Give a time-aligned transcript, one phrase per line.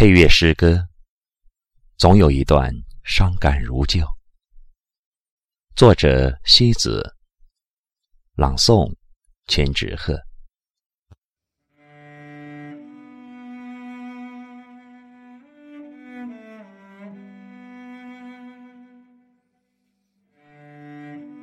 [0.00, 0.82] 配乐诗歌，
[1.98, 2.72] 总有一段
[3.04, 4.00] 伤感如旧。
[5.76, 7.04] 作者：西子，
[8.34, 8.90] 朗诵：
[9.48, 10.18] 千纸鹤。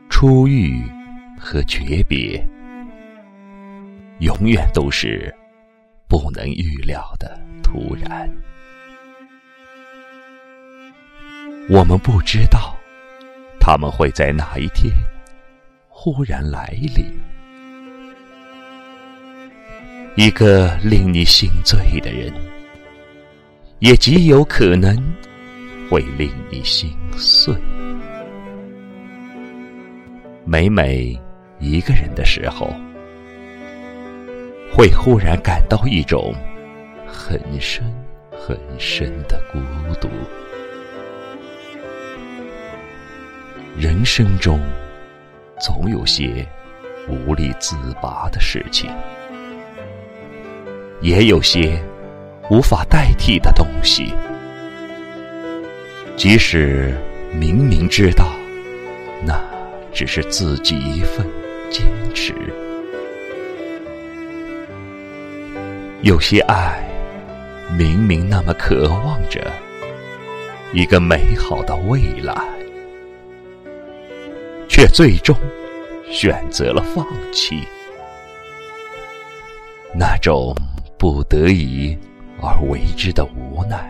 [0.09, 0.81] 初遇
[1.39, 2.43] 和诀别，
[4.19, 5.31] 永远都是
[6.07, 8.29] 不能预料的突然。
[11.69, 12.77] 我们不知道，
[13.59, 14.91] 他们会在哪一天
[15.89, 17.05] 忽然来临。
[20.15, 22.33] 一个令你心醉的人，
[23.79, 24.95] 也极有可能
[25.89, 27.53] 会令你心碎。
[30.43, 31.19] 每每
[31.59, 32.73] 一个人的时候，
[34.71, 36.33] 会忽然感到一种
[37.05, 37.83] 很深
[38.31, 39.59] 很深的孤
[39.99, 40.09] 独。
[43.77, 44.59] 人生中，
[45.59, 46.45] 总有些
[47.07, 48.89] 无力自拔的事情，
[51.01, 51.81] 也有些
[52.49, 54.13] 无法代替的东西。
[56.15, 56.95] 即使
[57.33, 58.27] 明明知道，
[59.25, 59.39] 那。
[59.93, 61.25] 只是自己一份
[61.71, 62.31] 坚持。
[66.03, 66.87] 有些爱，
[67.75, 69.51] 明明那么渴望着
[70.71, 72.35] 一个美好的未来，
[74.69, 75.35] 却最终
[76.07, 77.67] 选择了放弃。
[79.95, 80.55] 那种
[80.99, 81.97] 不得已
[82.39, 83.87] 而为之的无奈，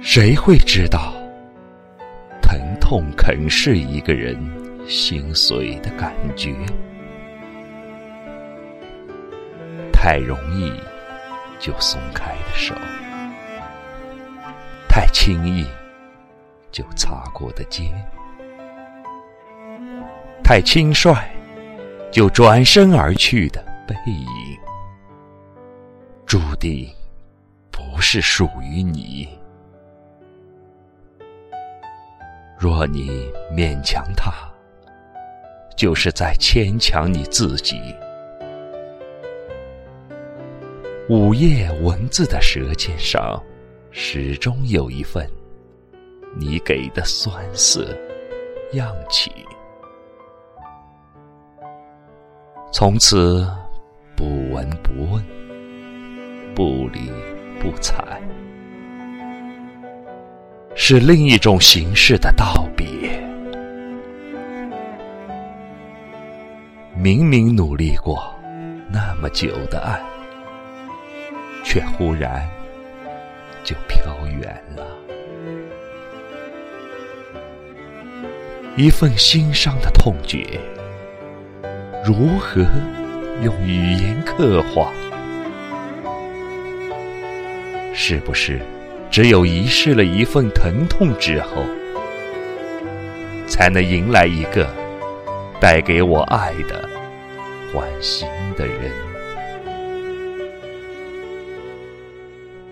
[0.00, 1.14] 谁会知道？
[2.42, 4.36] 疼痛啃噬一个人
[4.88, 6.52] 心碎的感觉，
[10.04, 10.70] 太容易
[11.58, 12.74] 就松开的手，
[14.86, 15.66] 太轻易
[16.70, 17.90] 就擦过的肩，
[20.42, 21.16] 太轻率
[22.12, 24.28] 就转身而去的背影，
[26.26, 26.86] 注定
[27.70, 29.26] 不是属于你。
[32.58, 34.30] 若你勉强他，
[35.74, 37.96] 就是在牵强你自己。
[41.10, 43.38] 午夜文字的舌尖上，
[43.90, 45.28] 始终有一份
[46.34, 47.94] 你给的酸涩
[48.72, 49.30] 漾起。
[52.72, 53.46] 从此
[54.16, 55.22] 不闻不问，
[56.54, 57.12] 不理
[57.60, 58.02] 不睬。
[60.74, 62.86] 是另一种形式的道别。
[66.96, 68.34] 明明努力过
[68.90, 70.02] 那么久的爱，
[71.64, 72.48] 却忽然
[73.64, 74.86] 就飘远了。
[78.76, 80.60] 一份心伤的痛觉，
[82.04, 82.60] 如何
[83.42, 84.92] 用语言刻画？
[87.92, 88.60] 是不是？
[89.10, 91.64] 只有遗失了一份疼痛之后，
[93.46, 94.68] 才能迎来一个
[95.60, 96.88] 带给我爱的
[97.72, 98.26] 欢心
[98.56, 99.13] 的人。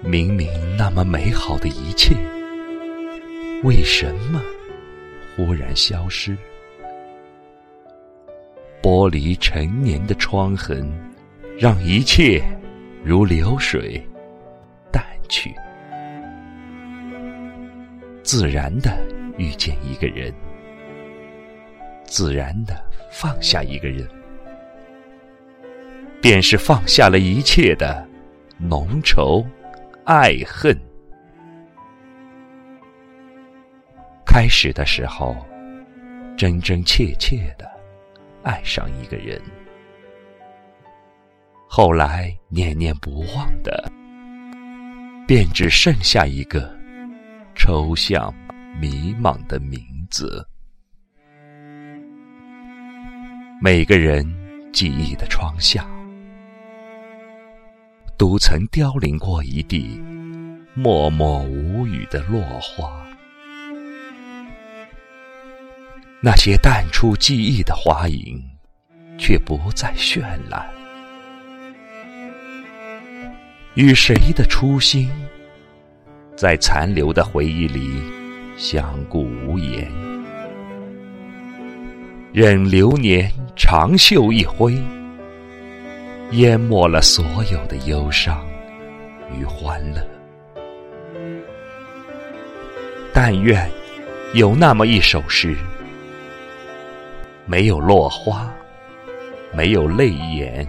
[0.05, 2.17] 明明那么美好的一切，
[3.63, 4.43] 为什么
[5.37, 6.37] 忽然消失？
[8.83, 10.93] 剥离陈年的疮痕，
[11.57, 12.43] 让一切
[13.05, 14.05] 如流水
[14.91, 15.55] 淡去。
[18.25, 18.99] 自然的
[19.39, 20.35] 遇见一个人，
[22.05, 22.75] 自然的
[23.11, 24.05] 放下一个人，
[26.21, 28.05] 便是放下了一切的
[28.59, 29.45] 浓稠
[30.05, 30.77] 爱恨。
[34.27, 35.37] 开始的时候，
[36.37, 37.71] 真真切切的
[38.43, 39.41] 爱上一个人，
[41.69, 43.91] 后来念念不忘的，
[45.27, 46.83] 便只剩下一个。
[47.55, 48.35] 抽象、
[48.81, 49.79] 迷茫的名
[50.11, 50.45] 字。
[53.61, 54.27] 每个人
[54.73, 55.87] 记忆的窗下，
[58.17, 60.01] 都曾凋零过一地
[60.75, 62.93] 默默无语的落花。
[66.21, 68.41] 那些淡出记忆的花影，
[69.19, 70.65] 却不再绚烂。
[73.75, 75.11] 与谁的初心？
[76.37, 78.01] 在残留的回忆里，
[78.57, 79.91] 相顾无言，
[82.33, 84.81] 任流年长袖一挥，
[86.33, 88.47] 淹没了所有的忧伤
[89.39, 90.03] 与欢乐。
[93.13, 93.71] 但愿
[94.35, 95.55] 有那么一首诗，
[97.45, 98.51] 没有落花，
[99.53, 100.67] 没有泪眼，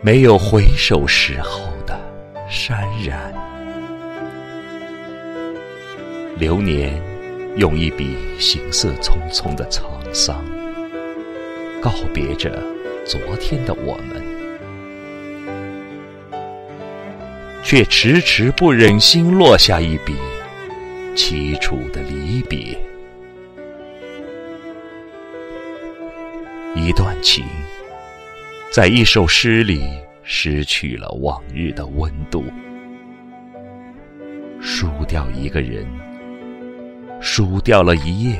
[0.00, 2.00] 没有回首时候的
[2.48, 2.74] 潸
[3.06, 3.32] 然。
[6.38, 6.98] 流年
[7.56, 9.82] 用一笔行色匆匆的沧
[10.14, 10.42] 桑，
[11.82, 12.58] 告别着
[13.10, 14.22] 昨天的我们。
[17.64, 20.14] 却迟迟不忍心落下一笔
[21.16, 22.78] 凄楚的离别。
[26.76, 27.44] 一段情，
[28.70, 29.82] 在一首诗里
[30.22, 32.44] 失去了往日的温度，
[34.60, 35.84] 输掉一个人，
[37.20, 38.38] 输掉了一夜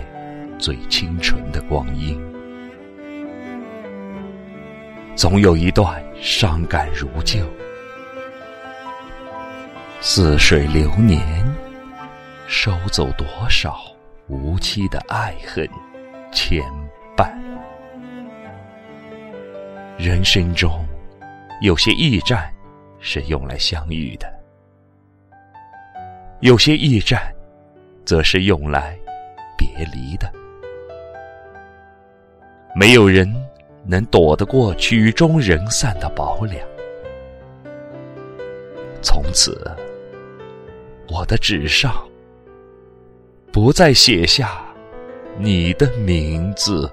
[0.60, 2.29] 最清纯的光阴。
[5.20, 7.44] 总有一段伤感如旧。
[10.00, 11.20] 似水流年，
[12.46, 13.78] 收走多少
[14.28, 15.68] 无期的爱恨
[16.32, 16.62] 牵
[17.14, 17.30] 绊？
[19.98, 20.88] 人生中，
[21.60, 22.50] 有些驿站
[22.98, 24.26] 是用来相遇的，
[26.40, 27.30] 有些驿站，
[28.06, 28.98] 则是用来
[29.58, 30.32] 别离的。
[32.74, 33.30] 没有人
[33.90, 36.64] 能躲得过曲终人散的薄凉，
[39.02, 39.68] 从此。
[41.08, 41.92] 我的纸上，
[43.50, 44.62] 不再写下
[45.36, 46.88] 你的名字。